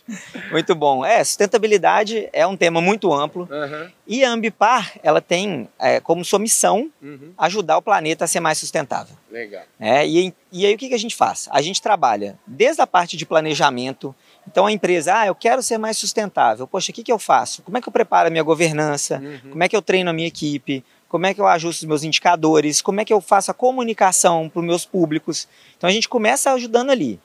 Muito 0.51 0.75
bom. 0.75 1.05
É, 1.05 1.23
sustentabilidade 1.23 2.29
é 2.33 2.47
um 2.47 2.57
tema 2.57 2.81
muito 2.81 3.13
amplo 3.13 3.49
uhum. 3.51 3.91
e 4.07 4.25
a 4.25 4.31
Ambipar, 4.31 4.93
ela 5.03 5.21
tem 5.21 5.69
é, 5.79 6.01
como 6.01 6.25
sua 6.25 6.39
missão 6.39 6.91
uhum. 7.01 7.33
ajudar 7.39 7.79
o 7.79 7.83
planeta 7.83 8.25
a 8.25 8.29
ser 8.29 8.41
mais 8.41 8.59
sustentável. 8.59 9.17
Legal. 9.31 9.63
É, 9.81 10.07
e, 10.07 10.35
e 10.51 10.67
aí 10.67 10.75
o 10.75 10.79
que, 10.79 10.89
que 10.89 10.95
a 10.95 10.99
gente 10.99 11.17
faz? 11.17 11.49
A 11.51 11.63
gente 11.63 11.81
trabalha 11.81 12.39
desde 12.47 12.83
a 12.83 12.87
parte 12.87 13.17
de 13.17 13.25
planejamento, 13.25 14.15
então 14.49 14.67
a 14.67 14.73
empresa, 14.73 15.15
ah, 15.21 15.27
eu 15.27 15.35
quero 15.35 15.63
ser 15.63 15.79
mais 15.79 15.97
sustentável. 15.97 16.67
Poxa, 16.67 16.91
o 16.91 16.95
que, 16.95 17.03
que 17.03 17.13
eu 17.13 17.19
faço? 17.19 17.63
Como 17.63 17.79
é 17.79 17.81
que 17.81 17.89
eu 17.89 17.93
preparo 17.93 18.29
a 18.29 18.31
minha 18.31 18.43
governança? 18.43 19.21
Uhum. 19.23 19.51
Como 19.51 19.63
é 19.63 19.69
que 19.69 19.77
eu 19.77 19.83
treino 19.83 20.11
a 20.11 20.13
minha 20.13 20.29
equipe? 20.29 20.85
Como 21.09 21.27
é 21.27 21.35
que 21.35 21.41
eu 21.41 21.47
ajusto 21.47 21.83
os 21.83 21.89
meus 21.89 22.03
indicadores? 22.03 22.83
Como 22.83 23.01
é 23.01 23.05
que 23.05 23.13
eu 23.13 23.21
faço 23.21 23.51
a 23.51 23.55
comunicação 23.55 24.49
para 24.49 24.61
os 24.61 24.67
meus 24.67 24.85
públicos? 24.85 25.47
Então 25.77 25.89
a 25.89 25.93
gente 25.93 26.09
começa 26.09 26.53
ajudando 26.53 26.91
ali. 26.91 27.21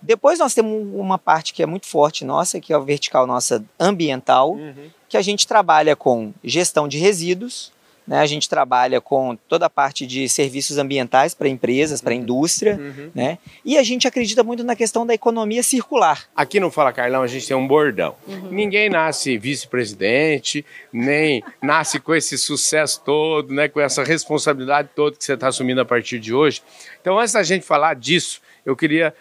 Depois 0.00 0.38
nós 0.38 0.54
temos 0.54 0.86
uma 0.94 1.18
parte 1.18 1.52
que 1.52 1.62
é 1.62 1.66
muito 1.66 1.86
forte 1.86 2.24
nossa, 2.24 2.60
que 2.60 2.72
é 2.72 2.76
a 2.76 2.78
vertical 2.78 3.26
nossa 3.26 3.64
ambiental, 3.78 4.52
uhum. 4.52 4.90
que 5.08 5.16
a 5.16 5.22
gente 5.22 5.46
trabalha 5.46 5.96
com 5.96 6.32
gestão 6.42 6.86
de 6.86 6.98
resíduos, 6.98 7.72
Né? 8.06 8.20
A 8.20 8.26
gente 8.26 8.48
trabalha 8.48 9.00
com 9.00 9.36
toda 9.48 9.66
a 9.66 9.70
parte 9.70 10.06
de 10.06 10.28
serviços 10.28 10.78
ambientais 10.78 11.34
para 11.34 11.48
empresas, 11.48 12.00
para 12.00 12.12
a 12.12 12.14
indústria, 12.16 12.76
Uhum. 12.76 13.10
né? 13.14 13.38
E 13.64 13.76
a 13.76 13.82
gente 13.82 14.06
acredita 14.06 14.44
muito 14.44 14.62
na 14.62 14.76
questão 14.76 15.04
da 15.06 15.12
economia 15.12 15.62
circular. 15.62 16.24
Aqui 16.36 16.60
no 16.60 16.70
Fala 16.70 16.92
Carlão 16.92 17.22
a 17.22 17.26
gente 17.26 17.46
tem 17.48 17.56
um 17.56 17.66
bordão. 17.66 18.14
Ninguém 18.50 18.88
nasce 18.88 19.36
vice-presidente, 19.36 20.64
nem 20.92 21.42
nasce 21.62 21.98
com 22.00 22.14
esse 22.14 22.38
sucesso 22.38 23.00
todo, 23.04 23.52
né, 23.52 23.68
com 23.68 23.80
essa 23.80 24.02
responsabilidade 24.04 24.88
toda 24.94 25.16
que 25.16 25.24
você 25.24 25.34
está 25.34 25.48
assumindo 25.48 25.80
a 25.80 25.84
partir 25.84 26.18
de 26.18 26.32
hoje. 26.32 26.62
Então, 27.00 27.18
antes 27.18 27.32
da 27.32 27.42
gente 27.42 27.64
falar 27.64 27.94
disso, 27.94 28.40
eu 28.64 28.76
queria 28.76 29.14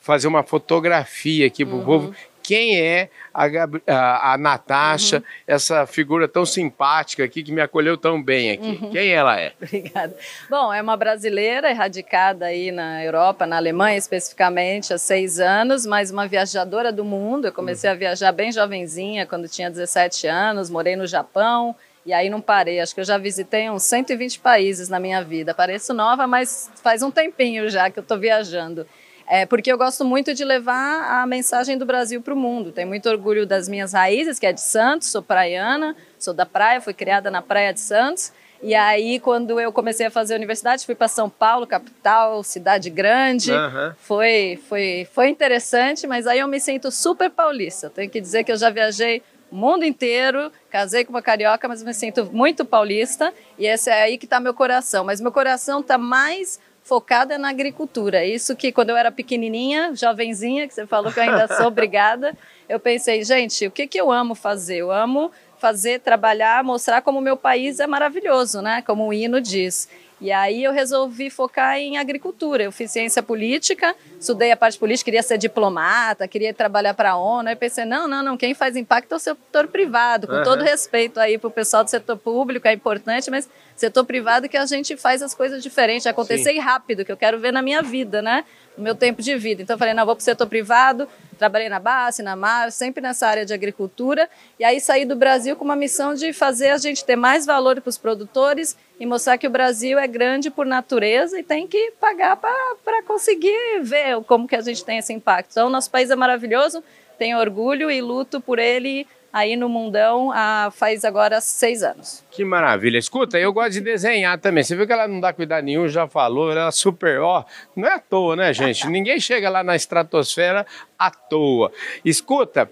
fazer 0.00 0.28
uma 0.28 0.42
fotografia 0.42 1.46
aqui 1.46 1.64
para 1.64 1.76
o 1.76 1.84
povo. 1.84 2.14
Quem 2.50 2.80
é 2.80 3.08
a, 3.32 3.46
Gabri- 3.46 3.80
a, 3.86 4.32
a 4.32 4.36
Natasha, 4.36 5.22
essa 5.46 5.86
figura 5.86 6.26
tão 6.26 6.44
simpática 6.44 7.22
aqui, 7.22 7.44
que 7.44 7.52
me 7.52 7.60
acolheu 7.60 7.96
tão 7.96 8.20
bem 8.20 8.50
aqui? 8.50 8.76
Quem 8.90 9.08
ela 9.12 9.38
é? 9.40 9.52
Obrigada. 9.62 10.16
Bom, 10.50 10.72
é 10.72 10.82
uma 10.82 10.96
brasileira 10.96 11.72
radicada 11.72 12.46
aí 12.46 12.72
na 12.72 13.04
Europa, 13.04 13.46
na 13.46 13.56
Alemanha 13.56 13.96
especificamente, 13.96 14.92
há 14.92 14.98
seis 14.98 15.38
anos, 15.38 15.86
mas 15.86 16.10
uma 16.10 16.26
viajadora 16.26 16.90
do 16.90 17.04
mundo. 17.04 17.46
Eu 17.46 17.52
comecei 17.52 17.88
a 17.88 17.94
viajar 17.94 18.32
bem 18.32 18.50
jovenzinha, 18.50 19.24
quando 19.26 19.46
tinha 19.46 19.70
17 19.70 20.26
anos, 20.26 20.68
morei 20.68 20.96
no 20.96 21.06
Japão. 21.06 21.76
E 22.04 22.12
aí 22.12 22.28
não 22.28 22.40
parei, 22.40 22.80
acho 22.80 22.92
que 22.94 23.00
eu 23.00 23.04
já 23.04 23.16
visitei 23.16 23.70
uns 23.70 23.84
120 23.84 24.40
países 24.40 24.88
na 24.88 24.98
minha 24.98 25.22
vida. 25.22 25.54
Pareço 25.54 25.94
nova, 25.94 26.26
mas 26.26 26.68
faz 26.82 27.00
um 27.00 27.12
tempinho 27.12 27.70
já 27.70 27.90
que 27.90 27.98
eu 27.98 28.02
estou 28.02 28.18
viajando. 28.18 28.84
É, 29.30 29.46
porque 29.46 29.70
eu 29.70 29.78
gosto 29.78 30.04
muito 30.04 30.34
de 30.34 30.44
levar 30.44 31.22
a 31.22 31.24
mensagem 31.24 31.78
do 31.78 31.86
Brasil 31.86 32.20
para 32.20 32.34
o 32.34 32.36
mundo. 32.36 32.72
Tenho 32.72 32.88
muito 32.88 33.08
orgulho 33.08 33.46
das 33.46 33.68
minhas 33.68 33.92
raízes, 33.92 34.40
que 34.40 34.44
é 34.44 34.52
de 34.52 34.60
Santos, 34.60 35.06
sou 35.06 35.22
praiana, 35.22 35.94
sou 36.18 36.34
da 36.34 36.44
praia, 36.44 36.80
fui 36.80 36.92
criada 36.92 37.30
na 37.30 37.40
Praia 37.40 37.72
de 37.72 37.78
Santos. 37.78 38.32
E 38.60 38.74
aí, 38.74 39.20
quando 39.20 39.60
eu 39.60 39.72
comecei 39.72 40.06
a 40.06 40.10
fazer 40.10 40.34
a 40.34 40.36
universidade, 40.36 40.84
fui 40.84 40.96
para 40.96 41.06
São 41.06 41.30
Paulo, 41.30 41.64
capital, 41.64 42.42
cidade 42.42 42.90
grande. 42.90 43.52
Aham. 43.52 43.94
Foi, 44.00 44.60
foi, 44.68 45.06
foi 45.12 45.28
interessante, 45.28 46.08
mas 46.08 46.26
aí 46.26 46.40
eu 46.40 46.48
me 46.48 46.58
sinto 46.58 46.90
super 46.90 47.30
paulista. 47.30 47.88
Tenho 47.88 48.10
que 48.10 48.20
dizer 48.20 48.42
que 48.42 48.50
eu 48.50 48.56
já 48.56 48.68
viajei 48.68 49.22
o 49.48 49.54
mundo 49.54 49.84
inteiro, 49.84 50.50
casei 50.68 51.04
com 51.04 51.12
uma 51.12 51.22
carioca, 51.22 51.68
mas 51.68 51.84
me 51.84 51.94
sinto 51.94 52.28
muito 52.32 52.64
paulista. 52.64 53.32
E 53.56 53.64
esse 53.64 53.90
é 53.90 54.02
aí 54.02 54.18
que 54.18 54.26
está 54.26 54.40
meu 54.40 54.54
coração. 54.54 55.04
Mas 55.04 55.20
meu 55.20 55.30
coração 55.30 55.78
está 55.80 55.96
mais 55.96 56.58
focada 56.82 57.38
na 57.38 57.48
agricultura. 57.48 58.24
Isso 58.24 58.56
que 58.56 58.72
quando 58.72 58.90
eu 58.90 58.96
era 58.96 59.10
pequenininha, 59.12 59.94
jovenzinha, 59.94 60.66
que 60.66 60.74
você 60.74 60.86
falou 60.86 61.12
que 61.12 61.18
eu 61.18 61.24
ainda 61.24 61.46
sou 61.48 61.66
obrigada, 61.68 62.36
eu 62.68 62.80
pensei, 62.80 63.22
gente, 63.24 63.66
o 63.66 63.70
que, 63.70 63.86
que 63.86 64.00
eu 64.00 64.10
amo 64.10 64.34
fazer? 64.34 64.78
Eu 64.78 64.90
amo 64.90 65.30
fazer, 65.58 66.00
trabalhar, 66.00 66.64
mostrar 66.64 67.02
como 67.02 67.18
o 67.18 67.22
meu 67.22 67.36
país 67.36 67.80
é 67.80 67.86
maravilhoso, 67.86 68.62
né? 68.62 68.82
Como 68.82 69.06
o 69.06 69.12
hino 69.12 69.40
diz. 69.40 69.88
E 70.20 70.30
aí 70.30 70.62
eu 70.62 70.72
resolvi 70.72 71.30
focar 71.30 71.78
em 71.78 71.96
agricultura. 71.96 72.62
Eu 72.62 72.70
fiz 72.70 72.90
ciência 72.90 73.22
política, 73.22 73.94
estudei 74.18 74.52
a 74.52 74.56
parte 74.56 74.78
política, 74.78 75.06
queria 75.06 75.22
ser 75.22 75.38
diplomata, 75.38 76.28
queria 76.28 76.52
trabalhar 76.52 76.92
para 76.92 77.12
a 77.12 77.16
ONU. 77.16 77.48
Aí 77.48 77.56
pensei, 77.56 77.86
não, 77.86 78.06
não, 78.06 78.22
não, 78.22 78.36
quem 78.36 78.52
faz 78.52 78.76
impacto 78.76 79.12
é 79.12 79.16
o 79.16 79.18
setor 79.18 79.68
privado. 79.68 80.26
Com 80.26 80.34
Aham. 80.34 80.44
todo 80.44 80.62
respeito 80.62 81.18
aí 81.18 81.38
para 81.38 81.48
o 81.48 81.50
pessoal 81.50 81.82
do 81.82 81.88
setor 81.88 82.18
público, 82.18 82.68
é 82.68 82.72
importante, 82.72 83.30
mas 83.30 83.48
setor 83.74 84.04
privado 84.04 84.46
que 84.46 84.58
a 84.58 84.66
gente 84.66 84.94
faz 84.96 85.22
as 85.22 85.34
coisas 85.34 85.62
diferentes, 85.62 86.06
acontecer 86.06 86.56
rápido, 86.58 87.02
que 87.02 87.10
eu 87.10 87.16
quero 87.16 87.38
ver 87.38 87.50
na 87.50 87.62
minha 87.62 87.82
vida, 87.82 88.20
né? 88.20 88.44
No 88.76 88.84
meu 88.84 88.94
tempo 88.94 89.22
de 89.22 89.34
vida. 89.36 89.62
Então 89.62 89.74
eu 89.74 89.78
falei, 89.78 89.94
não, 89.94 90.04
vou 90.04 90.14
para 90.14 90.20
o 90.20 90.24
setor 90.24 90.46
privado, 90.46 91.08
trabalhei 91.38 91.70
na 91.70 91.80
base, 91.80 92.22
na 92.22 92.36
MAR, 92.36 92.70
sempre 92.70 93.00
nessa 93.00 93.26
área 93.26 93.46
de 93.46 93.54
agricultura, 93.54 94.28
e 94.58 94.64
aí 94.64 94.80
saí 94.80 95.06
do 95.06 95.16
Brasil 95.16 95.56
com 95.56 95.64
uma 95.64 95.76
missão 95.76 96.14
de 96.14 96.32
fazer 96.34 96.68
a 96.68 96.76
gente 96.76 97.04
ter 97.04 97.16
mais 97.16 97.46
valor 97.46 97.80
para 97.80 97.88
os 97.88 97.96
produtores 97.96 98.76
e 99.00 99.06
mostrar 99.06 99.38
que 99.38 99.46
o 99.46 99.50
Brasil 99.50 99.98
é 99.98 100.06
grande 100.06 100.50
por 100.50 100.66
natureza 100.66 101.40
e 101.40 101.42
tem 101.42 101.66
que 101.66 101.92
pagar 101.98 102.36
para 102.36 103.02
conseguir 103.04 103.80
ver 103.80 104.22
como 104.24 104.46
que 104.46 104.54
a 104.54 104.60
gente 104.60 104.84
tem 104.84 104.98
esse 104.98 105.10
impacto. 105.10 105.52
Então, 105.52 105.70
nosso 105.70 105.90
país 105.90 106.10
é 106.10 106.14
maravilhoso, 106.14 106.84
tenho 107.18 107.38
orgulho 107.38 107.90
e 107.90 108.02
luto 108.02 108.42
por 108.42 108.58
ele 108.58 109.06
aí 109.32 109.56
no 109.56 109.68
mundão 109.68 110.30
há, 110.32 110.70
faz 110.72 111.04
agora 111.04 111.40
seis 111.40 111.82
anos. 111.82 112.24
Que 112.30 112.44
maravilha. 112.44 112.98
Escuta, 112.98 113.38
eu 113.38 113.52
gosto 113.52 113.72
de 113.72 113.80
desenhar 113.80 114.38
também. 114.38 114.62
Você 114.62 114.76
viu 114.76 114.86
que 114.86 114.92
ela 114.92 115.06
não 115.08 115.20
dá 115.20 115.32
cuidado 115.32 115.64
nenhum, 115.64 115.88
já 115.88 116.06
falou, 116.06 116.50
ela 116.50 116.68
é 116.68 116.70
super, 116.70 117.20
ó, 117.20 117.44
não 117.74 117.88
é 117.88 117.94
à 117.94 117.98
toa, 117.98 118.36
né, 118.36 118.52
gente? 118.52 118.86
Ninguém 118.88 119.20
chega 119.20 119.48
lá 119.48 119.62
na 119.62 119.76
estratosfera 119.76 120.66
à 120.98 121.10
toa. 121.10 121.72
Escuta, 122.04 122.68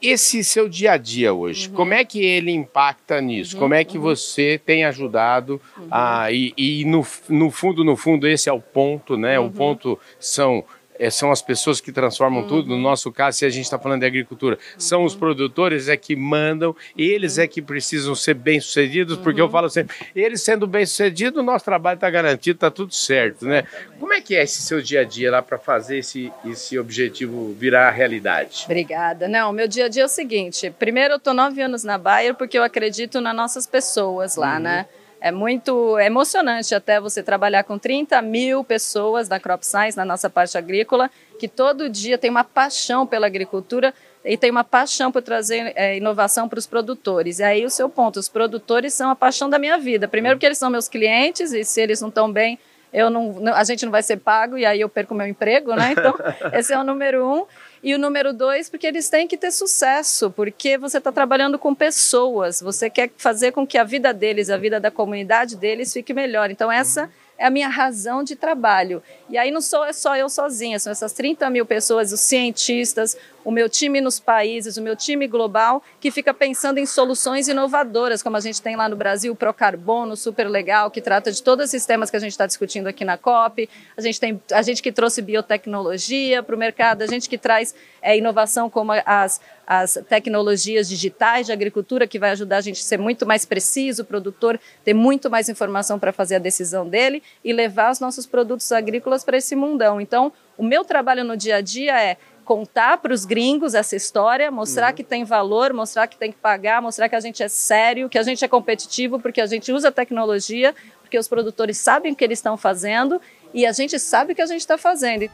esse 0.00 0.44
seu 0.44 0.68
dia 0.68 0.92
a 0.92 0.96
dia 0.96 1.34
hoje, 1.34 1.68
como 1.68 1.92
é 1.92 2.04
que 2.04 2.24
ele 2.24 2.52
impacta 2.52 3.20
nisso? 3.20 3.56
como 3.56 3.74
é 3.74 3.84
que 3.84 3.98
você 3.98 4.60
tem 4.64 4.84
ajudado 4.84 5.60
a, 5.90 6.30
e, 6.30 6.52
e 6.56 6.84
no, 6.84 7.04
no 7.28 7.50
fundo, 7.50 7.84
no 7.84 7.96
fundo, 7.96 8.26
esse 8.28 8.48
é 8.48 8.52
o 8.52 8.60
ponto, 8.60 9.16
né? 9.16 9.38
O 9.38 9.50
ponto 9.50 9.98
são 10.18 10.64
é, 10.98 11.10
são 11.10 11.30
as 11.30 11.40
pessoas 11.40 11.80
que 11.80 11.92
transformam 11.92 12.46
tudo. 12.46 12.68
No 12.68 12.78
nosso 12.78 13.12
caso, 13.12 13.38
se 13.38 13.44
a 13.44 13.50
gente 13.50 13.64
está 13.64 13.78
falando 13.78 14.00
de 14.00 14.06
agricultura, 14.06 14.58
são 14.76 15.04
os 15.04 15.14
produtores 15.14 15.88
é 15.88 15.96
que 15.96 16.16
mandam, 16.16 16.74
eles 16.96 17.38
é 17.38 17.46
que 17.46 17.62
precisam 17.62 18.14
ser 18.14 18.34
bem-sucedidos, 18.34 19.16
porque 19.16 19.40
eu 19.40 19.48
falo 19.48 19.68
sempre, 19.68 19.96
eles 20.14 20.42
sendo 20.42 20.66
bem-sucedidos, 20.66 21.40
o 21.40 21.44
nosso 21.44 21.64
trabalho 21.64 21.96
está 21.96 22.10
garantido, 22.10 22.56
está 22.56 22.70
tudo 22.70 22.94
certo, 22.94 23.44
né? 23.44 23.64
Como 23.98 24.12
é 24.12 24.20
que 24.20 24.34
é 24.34 24.42
esse 24.42 24.62
seu 24.62 24.80
dia 24.80 25.00
a 25.00 25.04
dia 25.04 25.30
lá 25.30 25.42
para 25.42 25.58
fazer 25.58 25.98
esse, 25.98 26.32
esse 26.44 26.78
objetivo 26.78 27.54
virar 27.54 27.90
realidade? 27.90 28.62
Obrigada. 28.64 29.28
Não, 29.28 29.52
meu 29.52 29.68
dia 29.68 29.86
a 29.86 29.88
dia 29.88 30.02
é 30.02 30.06
o 30.06 30.08
seguinte: 30.08 30.70
primeiro, 30.78 31.14
eu 31.14 31.18
estou 31.18 31.34
nove 31.34 31.60
anos 31.60 31.84
na 31.84 31.98
Bayer 31.98 32.34
porque 32.34 32.58
eu 32.58 32.62
acredito 32.62 33.20
nas 33.20 33.34
nossas 33.34 33.66
pessoas 33.66 34.36
lá, 34.36 34.58
né? 34.58 34.86
É 35.20 35.32
muito 35.32 35.98
emocionante 35.98 36.74
até 36.74 37.00
você 37.00 37.22
trabalhar 37.22 37.64
com 37.64 37.76
30 37.78 38.22
mil 38.22 38.62
pessoas 38.62 39.26
da 39.28 39.40
Crop 39.40 39.64
Science, 39.64 39.96
na 39.96 40.04
nossa 40.04 40.30
parte 40.30 40.56
agrícola, 40.56 41.10
que 41.40 41.48
todo 41.48 41.88
dia 41.88 42.16
tem 42.16 42.30
uma 42.30 42.44
paixão 42.44 43.04
pela 43.06 43.26
agricultura 43.26 43.92
e 44.24 44.36
tem 44.36 44.50
uma 44.50 44.62
paixão 44.62 45.10
por 45.10 45.22
trazer 45.22 45.72
é, 45.74 45.96
inovação 45.96 46.48
para 46.48 46.58
os 46.58 46.66
produtores. 46.66 47.38
E 47.40 47.42
aí 47.44 47.64
o 47.64 47.70
seu 47.70 47.88
ponto, 47.88 48.18
os 48.20 48.28
produtores 48.28 48.94
são 48.94 49.10
a 49.10 49.16
paixão 49.16 49.50
da 49.50 49.58
minha 49.58 49.76
vida. 49.78 50.06
Primeiro 50.06 50.36
porque 50.36 50.46
eles 50.46 50.58
são 50.58 50.70
meus 50.70 50.88
clientes 50.88 51.52
e 51.52 51.64
se 51.64 51.80
eles 51.80 52.00
não 52.00 52.08
estão 52.10 52.30
bem, 52.30 52.58
eu 52.92 53.10
não- 53.10 53.42
a 53.54 53.64
gente 53.64 53.84
não 53.84 53.92
vai 53.92 54.02
ser 54.02 54.18
pago 54.18 54.56
e 54.56 54.64
aí 54.64 54.80
eu 54.80 54.88
perco 54.88 55.14
meu 55.14 55.26
emprego, 55.26 55.74
né? 55.74 55.92
Então, 55.98 56.14
esse 56.54 56.72
é 56.72 56.78
o 56.78 56.84
número 56.84 57.26
um. 57.26 57.44
E 57.82 57.94
o 57.94 57.98
número 57.98 58.32
dois, 58.32 58.68
porque 58.68 58.86
eles 58.86 59.08
têm 59.08 59.28
que 59.28 59.36
ter 59.36 59.50
sucesso, 59.50 60.30
porque 60.30 60.76
você 60.76 60.98
está 60.98 61.12
trabalhando 61.12 61.58
com 61.58 61.74
pessoas, 61.74 62.60
você 62.60 62.90
quer 62.90 63.10
fazer 63.16 63.52
com 63.52 63.66
que 63.66 63.78
a 63.78 63.84
vida 63.84 64.12
deles, 64.12 64.50
a 64.50 64.56
vida 64.56 64.80
da 64.80 64.90
comunidade 64.90 65.56
deles 65.56 65.92
fique 65.92 66.12
melhor. 66.12 66.50
Então, 66.50 66.70
essa 66.70 67.08
é 67.38 67.46
a 67.46 67.50
minha 67.50 67.68
razão 67.68 68.24
de 68.24 68.34
trabalho. 68.34 69.00
E 69.30 69.38
aí 69.38 69.50
não 69.50 69.60
sou 69.60 69.84
é 69.84 69.92
só 69.92 70.16
eu 70.16 70.28
sozinha, 70.28 70.78
são 70.78 70.90
essas 70.90 71.12
30 71.12 71.48
mil 71.50 71.64
pessoas, 71.64 72.12
os 72.12 72.20
cientistas, 72.20 73.16
o 73.44 73.50
meu 73.50 73.68
time 73.68 74.00
nos 74.00 74.20
países, 74.20 74.76
o 74.76 74.82
meu 74.82 74.96
time 74.96 75.26
global, 75.26 75.82
que 76.00 76.10
fica 76.10 76.34
pensando 76.34 76.78
em 76.78 76.86
soluções 76.86 77.48
inovadoras, 77.48 78.22
como 78.22 78.36
a 78.36 78.40
gente 78.40 78.60
tem 78.60 78.76
lá 78.76 78.88
no 78.88 78.96
Brasil, 78.96 79.32
o 79.32 79.36
Procarbono, 79.36 80.16
super 80.16 80.48
legal, 80.48 80.90
que 80.90 81.00
trata 81.00 81.32
de 81.32 81.42
todos 81.42 81.66
esses 81.66 81.86
temas 81.86 82.10
que 82.10 82.16
a 82.16 82.20
gente 82.20 82.32
está 82.32 82.46
discutindo 82.46 82.86
aqui 82.86 83.04
na 83.04 83.16
COP. 83.16 83.68
A 83.96 84.00
gente 84.00 84.20
tem 84.20 84.40
a 84.52 84.62
gente 84.62 84.82
que 84.82 84.92
trouxe 84.92 85.22
biotecnologia 85.22 86.42
para 86.42 86.54
o 86.54 86.58
mercado, 86.58 87.02
a 87.02 87.06
gente 87.06 87.28
que 87.28 87.38
traz 87.38 87.74
é, 88.02 88.16
inovação 88.16 88.68
como 88.68 88.92
as, 89.04 89.40
as 89.66 89.98
tecnologias 90.08 90.88
digitais 90.88 91.46
de 91.46 91.52
agricultura, 91.52 92.06
que 92.06 92.18
vai 92.18 92.30
ajudar 92.30 92.58
a 92.58 92.60
gente 92.60 92.80
a 92.80 92.84
ser 92.84 92.98
muito 92.98 93.26
mais 93.26 93.44
preciso, 93.44 94.02
o 94.02 94.04
produtor 94.04 94.58
ter 94.84 94.94
muito 94.94 95.30
mais 95.30 95.48
informação 95.48 95.98
para 95.98 96.12
fazer 96.12 96.36
a 96.36 96.38
decisão 96.38 96.88
dele 96.88 97.22
e 97.44 97.52
levar 97.52 97.90
os 97.92 98.00
nossos 98.00 98.26
produtos 98.26 98.70
agrícolas 98.72 99.24
para 99.24 99.36
esse 99.36 99.54
mundão. 99.54 100.00
Então, 100.00 100.32
o 100.56 100.62
meu 100.62 100.84
trabalho 100.84 101.22
no 101.24 101.36
dia 101.36 101.56
a 101.56 101.60
dia 101.60 102.00
é 102.02 102.16
contar 102.48 102.96
para 102.96 103.12
os 103.12 103.26
gringos 103.26 103.74
essa 103.74 103.94
história, 103.94 104.50
mostrar 104.50 104.94
que 104.94 105.04
tem 105.04 105.22
valor, 105.22 105.70
mostrar 105.74 106.06
que 106.06 106.16
tem 106.16 106.32
que 106.32 106.38
pagar, 106.38 106.80
mostrar 106.80 107.06
que 107.06 107.14
a 107.14 107.20
gente 107.20 107.42
é 107.42 107.48
sério, 107.48 108.08
que 108.08 108.16
a 108.16 108.22
gente 108.22 108.42
é 108.42 108.48
competitivo, 108.48 109.20
porque 109.20 109.42
a 109.42 109.44
gente 109.44 109.70
usa 109.70 109.92
tecnologia, 109.92 110.74
porque 111.02 111.18
os 111.18 111.28
produtores 111.28 111.76
sabem 111.76 112.14
o 112.14 112.16
que 112.16 112.24
eles 112.24 112.38
estão 112.38 112.56
fazendo 112.56 113.20
e 113.52 113.66
a 113.66 113.72
gente 113.72 113.98
sabe 113.98 114.32
o 114.32 114.34
que 114.34 114.40
a 114.40 114.46
gente 114.46 114.60
está 114.60 114.78
fazendo. 114.78 115.30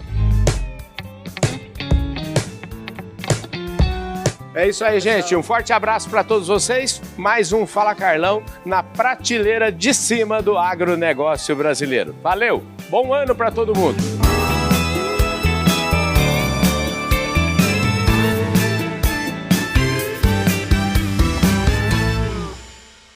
É 4.52 4.68
isso 4.68 4.84
aí, 4.84 4.98
gente. 4.98 5.36
Um 5.36 5.42
forte 5.42 5.72
abraço 5.72 6.10
para 6.10 6.24
todos 6.24 6.48
vocês. 6.48 7.00
Mais 7.16 7.52
um 7.52 7.64
Fala 7.64 7.94
Carlão 7.94 8.42
na 8.64 8.82
prateleira 8.82 9.70
de 9.70 9.94
cima 9.94 10.42
do 10.42 10.58
agronegócio 10.58 11.54
brasileiro. 11.54 12.12
Valeu! 12.20 12.64
Bom 12.90 13.14
ano 13.14 13.36
para 13.36 13.52
todo 13.52 13.72
mundo! 13.72 14.23